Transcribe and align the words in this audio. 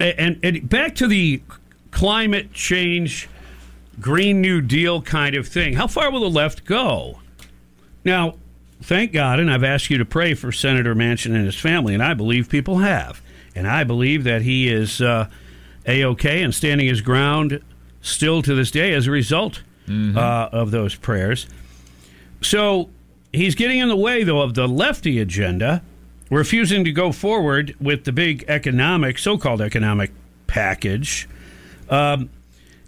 And, 0.00 0.40
and 0.42 0.68
back 0.68 0.94
to 0.96 1.06
the 1.06 1.42
climate 1.90 2.52
change, 2.54 3.28
Green 4.00 4.40
New 4.40 4.62
Deal 4.62 5.02
kind 5.02 5.36
of 5.36 5.46
thing. 5.46 5.74
How 5.74 5.86
far 5.86 6.10
will 6.10 6.20
the 6.20 6.30
left 6.30 6.64
go? 6.64 7.18
Now, 8.04 8.36
thank 8.80 9.12
God, 9.12 9.38
and 9.38 9.50
I've 9.50 9.62
asked 9.62 9.90
you 9.90 9.98
to 9.98 10.06
pray 10.06 10.32
for 10.32 10.52
Senator 10.52 10.94
Manchin 10.94 11.34
and 11.34 11.44
his 11.44 11.54
family, 11.54 11.92
and 11.92 12.02
I 12.02 12.14
believe 12.14 12.48
people 12.48 12.78
have. 12.78 13.20
And 13.54 13.68
I 13.68 13.84
believe 13.84 14.24
that 14.24 14.42
he 14.42 14.68
is 14.68 15.02
uh, 15.02 15.28
A 15.86 16.02
OK 16.04 16.42
and 16.42 16.54
standing 16.54 16.86
his 16.86 17.02
ground 17.02 17.62
still 18.00 18.40
to 18.40 18.54
this 18.54 18.70
day 18.70 18.94
as 18.94 19.06
a 19.06 19.10
result 19.10 19.62
mm-hmm. 19.86 20.16
uh, 20.16 20.48
of 20.50 20.70
those 20.70 20.94
prayers. 20.94 21.46
So 22.40 22.88
he's 23.32 23.54
getting 23.54 23.80
in 23.80 23.88
the 23.88 23.96
way, 23.96 24.24
though, 24.24 24.40
of 24.40 24.54
the 24.54 24.66
lefty 24.66 25.20
agenda, 25.20 25.82
refusing 26.30 26.84
to 26.84 26.92
go 26.92 27.12
forward 27.12 27.74
with 27.80 28.04
the 28.04 28.12
big 28.12 28.44
economic, 28.48 29.18
so 29.18 29.36
called 29.36 29.60
economic 29.60 30.12
package. 30.46 31.28
Um, 31.88 32.30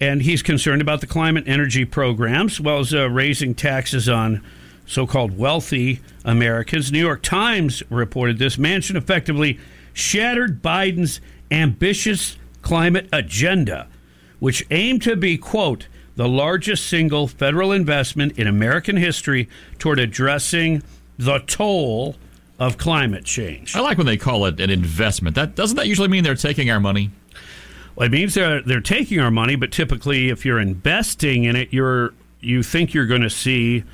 and 0.00 0.22
he's 0.22 0.42
concerned 0.42 0.82
about 0.82 1.00
the 1.00 1.06
climate 1.06 1.44
energy 1.46 1.84
programs, 1.84 2.54
as 2.54 2.60
well 2.60 2.78
as 2.80 2.94
uh, 2.94 3.08
raising 3.08 3.54
taxes 3.54 4.08
on 4.08 4.42
so 4.86 5.06
called 5.06 5.36
wealthy 5.36 6.00
Americans. 6.24 6.90
New 6.90 7.00
York 7.00 7.22
Times 7.22 7.82
reported 7.90 8.38
this. 8.38 8.56
Manchin 8.56 8.96
effectively 8.96 9.58
shattered 9.92 10.62
Biden's 10.62 11.20
ambitious 11.50 12.36
climate 12.62 13.08
agenda, 13.12 13.88
which 14.38 14.64
aimed 14.70 15.02
to 15.02 15.16
be, 15.16 15.36
quote, 15.36 15.88
the 16.16 16.28
largest 16.28 16.86
single 16.86 17.28
federal 17.28 17.70
investment 17.70 18.36
in 18.38 18.46
American 18.46 18.96
history 18.96 19.48
toward 19.78 20.00
addressing 20.00 20.82
the 21.16 21.38
toll 21.40 22.16
of 22.58 22.76
climate 22.76 23.24
change. 23.24 23.76
I 23.76 23.80
like 23.80 23.98
when 23.98 24.06
they 24.06 24.16
call 24.16 24.44
it 24.46 24.60
an 24.60 24.70
investment. 24.70 25.36
That 25.36 25.54
doesn't 25.54 25.76
that 25.76 25.86
usually 25.86 26.08
mean 26.08 26.24
they're 26.24 26.34
taking 26.34 26.70
our 26.70 26.80
money? 26.80 27.10
Well, 27.94 28.06
it 28.06 28.12
means 28.12 28.34
they're 28.34 28.62
they're 28.62 28.80
taking 28.80 29.20
our 29.20 29.30
money, 29.30 29.56
but 29.56 29.72
typically, 29.72 30.28
if 30.28 30.44
you're 30.44 30.60
investing 30.60 31.44
in 31.44 31.56
it, 31.56 31.72
you're 31.72 32.14
you 32.40 32.62
think 32.62 32.94
you're 32.94 33.06
going 33.06 33.22
to 33.22 33.30
see 33.30 33.84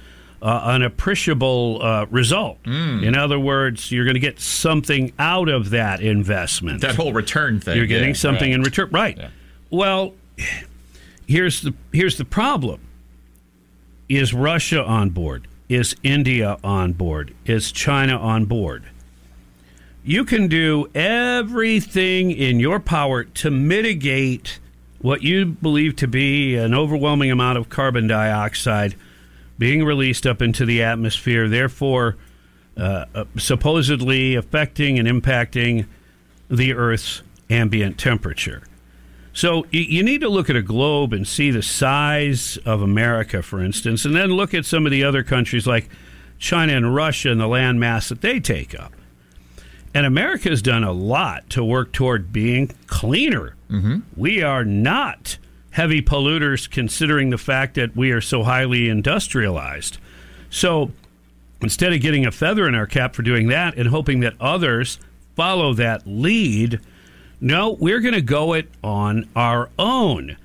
uh, 0.43 0.61
an 0.65 0.83
appreciable 0.83 1.81
uh, 1.83 2.07
result. 2.11 2.63
Mm. 2.65 3.03
In 3.03 3.17
other 3.17 3.39
words, 3.39 3.91
you're 3.91 4.05
going 4.05 4.15
to 4.15 4.21
get 4.21 4.39
something 4.39 5.13
out 5.19 5.49
of 5.49 5.71
that 5.71 6.01
investment. 6.01 6.83
That 6.83 6.97
whole 6.97 7.15
return 7.15 7.61
thing. 7.61 7.77
You're 7.79 7.87
getting 7.87 8.11
yeah, 8.11 8.15
something 8.15 8.51
right. 8.51 8.55
in 8.55 8.63
return, 8.63 8.91
right? 8.91 9.17
Yeah. 9.17 9.31
Well, 9.71 10.15
here's 11.27 11.63
the 11.63 11.75
here's 11.93 12.19
the 12.19 12.25
problem: 12.25 12.81
is 14.09 14.35
Russia 14.35 14.85
on 14.85 15.11
board? 15.11 15.49
Is 15.69 15.97
India 16.03 16.59
on 16.63 16.93
board? 16.93 17.35
Is 17.47 17.73
China 17.73 18.19
on 18.19 18.45
board? 18.45 18.85
You 20.05 20.25
can 20.25 20.49
do 20.49 20.91
everything 20.95 22.31
in 22.31 22.61
your 22.61 22.79
power 22.79 23.25
to 23.25 23.51
mitigate 23.51 24.59
what 25.01 25.23
you 25.23 25.47
believe 25.47 25.97
to 25.97 26.07
be 26.07 26.57
an 26.57 26.75
overwhelming 26.75 27.31
amount 27.31 27.57
of 27.57 27.71
carbon 27.71 28.07
dioxide 28.07 28.95
being 29.59 29.85
released 29.85 30.27
up 30.27 30.43
into 30.43 30.67
the 30.67 30.83
atmosphere, 30.83 31.49
therefore, 31.49 32.17
uh, 32.77 33.07
uh, 33.15 33.25
supposedly 33.39 34.35
affecting 34.35 34.99
and 34.99 35.09
impacting 35.09 35.87
the 36.51 36.75
Earth's 36.75 37.23
ambient 37.49 37.99
temperature. 37.99 38.63
So 39.35 39.67
you 39.73 40.05
need 40.05 40.21
to 40.21 40.29
look 40.29 40.49
at 40.49 40.55
a 40.55 40.63
globe 40.63 41.13
and 41.13 41.27
see 41.27 41.51
the 41.51 41.63
size 41.63 42.57
of 42.65 42.81
America, 42.81 43.43
for 43.43 43.61
instance, 43.61 44.05
and 44.05 44.15
then 44.15 44.31
look 44.31 44.55
at 44.55 44.65
some 44.65 44.87
of 44.87 44.93
the 44.93 45.03
other 45.03 45.25
countries 45.25 45.67
like 45.67 45.91
China 46.39 46.75
and 46.75 46.95
Russia 46.95 47.31
and 47.31 47.41
the 47.41 47.49
land 47.49 47.81
mass 47.81 48.09
that 48.09 48.21
they 48.21 48.39
take 48.39 48.79
up. 48.79 48.93
And 49.93 50.07
America 50.07 50.49
has 50.51 50.63
done 50.63 50.85
a 50.85 50.93
lot 50.93 51.51
to 51.51 51.65
work 51.65 51.93
toward 51.93 52.33
being 52.33 52.71
cleaner. 52.87 53.57
Mm-hmm. 53.71 53.99
We 54.17 54.43
are 54.43 54.65
not 54.65 55.39
heavy 55.71 56.01
polluters, 56.01 56.71
considering 56.71 57.31
the 57.31 57.39
fact 57.39 57.75
that 57.75 57.97
we 57.97 58.13
are 58.13 58.21
so 58.21 58.45
highly 58.45 58.89
industrialized. 58.89 59.99
So 60.49 60.93
instead 61.61 61.93
of 61.93 62.01
getting 62.01 62.25
a 62.25 62.31
feather 62.31 62.69
in 62.69 62.77
our 62.77 62.87
cap 62.87 63.17
for 63.17 63.23
doing 63.23 63.49
that 63.49 63.77
and 63.77 63.89
hoping 63.89 64.21
that 64.21 64.35
others 64.41 65.01
follow 65.35 65.75
that 65.75 66.07
lead, 66.07 66.81
no, 67.45 67.73
we're 67.73 68.01
going 68.01 68.15
to 68.15 68.23
go 68.23 68.55
it 68.55 68.69
on 68.83 69.29
our 69.37 69.69
own. 69.79 70.39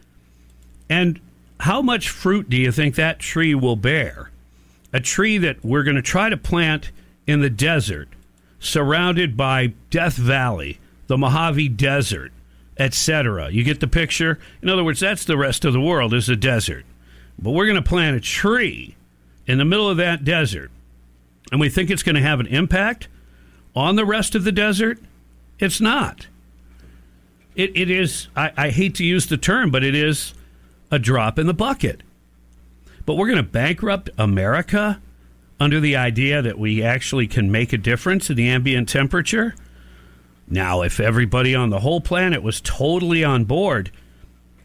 And 0.90 1.18
how 1.62 1.82
much 1.82 2.10
fruit 2.10 2.50
do 2.50 2.58
you 2.58 2.74
think 2.74 2.96
that 2.96 3.20
tree 3.20 3.56
will 3.56 3.78
bear? 3.78 4.32
A 4.92 5.00
tree 5.00 5.38
that 5.38 5.64
we're 5.64 5.84
going 5.84 5.96
to 5.96 6.02
try 6.02 6.28
to 6.28 6.36
plant 6.36 6.92
in 7.26 7.40
the 7.40 7.50
desert, 7.50 8.10
surrounded 8.60 9.38
by 9.38 9.68
Death 9.90 10.18
Valley, 10.18 10.78
the 11.08 11.18
Mojave 11.18 11.70
Desert, 11.70 12.34
etc. 12.78 13.50
You 13.50 13.64
get 13.64 13.80
the 13.80 13.88
picture? 13.88 14.38
In 14.62 14.68
other 14.68 14.84
words, 14.84 15.00
that's 15.00 15.24
the 15.24 15.38
rest 15.38 15.64
of 15.64 15.72
the 15.72 15.80
world 15.80 16.14
is 16.14 16.28
a 16.28 16.36
desert. 16.36 16.84
But 17.42 17.52
we're 17.52 17.66
going 17.66 17.82
to 17.82 17.90
plant 17.90 18.18
a 18.18 18.20
tree 18.20 18.98
in 19.48 19.58
the 19.58 19.64
middle 19.64 19.90
of 19.90 19.96
that 19.98 20.26
desert. 20.26 20.70
And 21.50 21.62
we 21.62 21.70
think 21.70 21.90
it's 21.90 22.04
going 22.04 22.16
to 22.16 22.22
have 22.22 22.42
an 22.42 22.48
impact 22.48 23.08
on 23.74 23.96
the 23.96 24.06
rest 24.06 24.36
of 24.36 24.44
the 24.44 24.52
desert? 24.52 25.00
It's 25.60 25.80
not. 25.80 26.28
It, 27.56 27.76
it 27.76 27.90
is, 27.90 28.28
I, 28.36 28.52
I 28.56 28.70
hate 28.70 28.96
to 28.96 29.06
use 29.06 29.28
the 29.28 29.38
term, 29.38 29.72
but 29.72 29.84
it 29.84 29.96
is 29.96 30.34
a 30.92 31.00
drop 31.00 31.38
in 31.38 31.48
the 31.48 31.54
bucket. 31.54 32.02
But 33.06 33.16
we're 33.16 33.28
going 33.28 33.38
to 33.38 33.44
bankrupt 33.44 34.10
America 34.18 35.02
under 35.60 35.80
the 35.80 35.96
idea 35.96 36.42
that 36.42 36.58
we 36.58 36.82
actually 36.82 37.28
can 37.28 37.52
make 37.52 37.74
a 37.74 37.78
difference 37.78 38.30
in 38.30 38.38
the 38.38 38.50
ambient 38.50 38.88
temperature? 38.90 39.54
Now, 40.48 40.82
if 40.82 41.00
everybody 41.00 41.54
on 41.54 41.70
the 41.70 41.80
whole 41.80 42.02
planet 42.02 42.42
was 42.42 42.62
totally 42.62 43.24
on 43.24 43.44
board, 43.44 43.92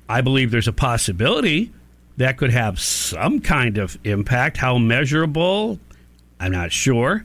I 0.08 0.20
believe 0.20 0.50
there's 0.50 0.68
a 0.68 0.72
possibility 0.72 1.72
that 2.16 2.36
could 2.36 2.50
have 2.50 2.80
some 2.80 3.40
kind 3.40 3.76
of 3.76 3.98
impact. 4.04 4.56
How 4.56 4.78
measurable? 4.78 5.78
I'm 6.38 6.52
not 6.52 6.72
sure. 6.72 7.24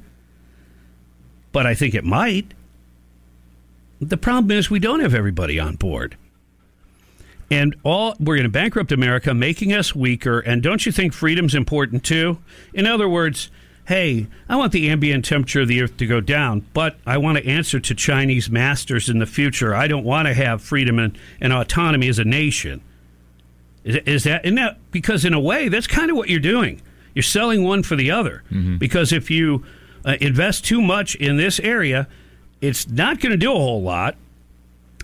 But 1.52 1.68
I 1.68 1.75
think 1.75 1.94
it 1.94 2.03
might. 2.03 2.53
The 4.02 4.18
problem 4.18 4.52
is 4.52 4.70
we 4.70 4.80
don't 4.80 5.02
have 5.02 5.14
everybody 5.14 5.60
on 5.60 5.76
board. 5.76 6.16
And 7.52 7.76
all 7.84 8.16
we're 8.20 8.36
going 8.36 8.44
to 8.44 8.50
bankrupt 8.50 8.92
America, 8.92 9.34
making 9.34 9.74
us 9.74 9.96
weaker. 9.96 10.40
And 10.40 10.62
don't 10.62 10.86
you 10.86 10.92
think 10.92 11.14
freedom's 11.14 11.56
important 11.56 12.04
too? 12.04 12.38
In 12.74 12.86
other 12.86 13.10
words, 13.10 13.50
hey, 13.88 14.28
I 14.48 14.56
want 14.56 14.72
the 14.72 14.88
ambient 14.90 15.26
temperature 15.26 15.62
of 15.62 15.68
the 15.68 15.82
earth 15.82 15.98
to 15.98 16.06
go 16.06 16.22
down, 16.22 16.64
but 16.74 16.98
I 17.08 17.18
want 17.18 17.40
to 17.40 17.48
answer 17.48 17.80
to 17.80 17.96
Chinese 17.96 18.48
masters 18.48 19.10
in 19.10 19.18
the 19.18 19.26
future. 19.26 19.74
I 19.74 19.88
don't 19.88 20.04
want 20.04 20.28
to 20.28 20.34
have 20.36 20.62
freedom 20.62 21.00
and, 21.00 21.18
and 21.42 21.52
autonomy 21.52 22.08
as 22.08 22.20
a 22.20 22.24
nation. 22.24 22.81
Is, 23.84 23.96
is 24.06 24.24
that, 24.26 24.44
that 24.44 24.78
because, 24.92 25.26
in 25.26 25.34
a 25.34 25.40
way, 25.40 25.70
that's 25.70 25.88
kind 25.88 26.12
of 26.12 26.18
what 26.18 26.30
you're 26.30 26.40
doing? 26.40 26.84
You're 27.16 27.24
selling 27.24 27.64
one 27.64 27.81
for 27.81 27.96
the 27.96 28.12
other. 28.12 28.44
Mm-hmm. 28.52 28.78
Because 28.78 29.12
if 29.12 29.31
you 29.31 29.66
uh, 30.06 30.18
invest 30.22 30.66
too 30.66 30.84
much 30.84 31.16
in 31.16 31.38
this 31.38 31.60
area, 31.60 32.08
it's 32.62 32.88
not 32.88 33.20
going 33.20 33.31
to 33.31 33.38
do 33.38 33.52
a 33.52 33.56
whole 33.56 33.81
lot. 33.81 34.16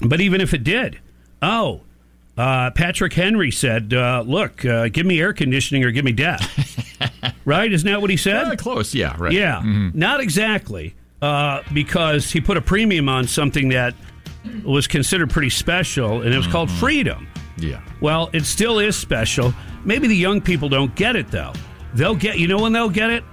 But 0.01 0.19
even 0.19 0.41
if 0.41 0.53
it 0.53 0.63
did, 0.63 0.99
oh, 1.41 1.81
uh, 2.37 2.71
Patrick 2.71 3.13
Henry 3.13 3.49
said, 3.49 3.93
uh, 3.93 4.23
"Look, 4.25 4.65
uh, 4.65 4.89
give 4.89 5.05
me 5.05 5.21
air 5.21 5.31
conditioning 5.31 5.83
or 5.85 5.91
give 5.91 6.03
me 6.03 6.11
death." 6.11 7.33
right? 7.45 7.71
Isn't 7.71 7.89
that 7.89 8.01
what 8.01 8.09
he 8.09 8.17
said? 8.17 8.57
close, 8.57 8.93
yeah, 8.93 9.15
right. 9.17 9.31
Yeah, 9.31 9.59
mm-hmm. 9.59 9.97
not 9.97 10.19
exactly, 10.19 10.95
uh, 11.21 11.61
because 11.73 12.29
he 12.31 12.41
put 12.41 12.57
a 12.57 12.61
premium 12.61 13.07
on 13.07 13.27
something 13.27 13.69
that 13.69 13.95
was 14.65 14.85
considered 14.85 15.29
pretty 15.29 15.49
special, 15.49 16.21
and 16.21 16.33
it 16.33 16.37
was 16.37 16.45
mm-hmm. 16.45 16.51
called 16.51 16.71
freedom. 16.71 17.27
Yeah. 17.57 17.81
Well, 18.01 18.29
it 18.33 18.45
still 18.45 18.79
is 18.79 18.97
special. 18.97 19.53
Maybe 19.85 20.07
the 20.07 20.15
young 20.15 20.41
people 20.41 20.67
don't 20.67 20.93
get 20.95 21.15
it 21.15 21.29
though. 21.29 21.53
They'll 21.93 22.15
get. 22.15 22.37
You 22.37 22.47
know 22.47 22.59
when 22.59 22.73
they'll 22.73 22.89
get 22.89 23.11
it? 23.11 23.23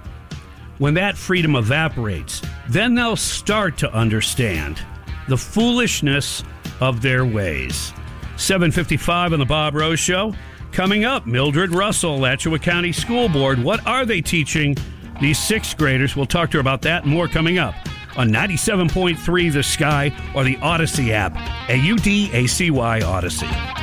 When 0.77 0.93
that 0.95 1.17
freedom 1.17 1.55
evaporates, 1.55 2.41
then 2.73 2.95
they'll 2.95 3.15
start 3.15 3.77
to 3.77 3.93
understand 3.93 4.81
the 5.27 5.37
foolishness 5.37 6.43
of 6.81 7.01
their 7.01 7.25
ways. 7.25 7.93
755 8.37 9.33
on 9.33 9.39
the 9.39 9.45
Bob 9.45 9.75
Rose 9.75 9.99
Show. 9.99 10.33
Coming 10.71 11.05
up, 11.05 11.27
Mildred 11.27 11.69
Russell, 11.69 12.15
Alachua 12.15 12.57
County 12.57 12.91
School 12.91 13.29
Board. 13.29 13.63
What 13.63 13.85
are 13.85 14.05
they 14.05 14.21
teaching 14.21 14.75
these 15.21 15.37
sixth 15.37 15.77
graders? 15.77 16.15
We'll 16.15 16.25
talk 16.25 16.49
to 16.51 16.57
her 16.57 16.61
about 16.61 16.81
that 16.81 17.03
and 17.03 17.11
more 17.11 17.27
coming 17.27 17.59
up 17.59 17.75
on 18.17 18.29
97.3 18.29 19.53
The 19.53 19.63
Sky 19.63 20.11
or 20.35 20.43
the 20.43 20.55
Audacy 20.57 21.11
app. 21.11 21.35
A 21.69 21.75
U 21.75 21.95
D 21.97 22.31
A 22.33 22.47
C 22.47 22.71
Y 22.71 23.01
Audacy. 23.01 23.82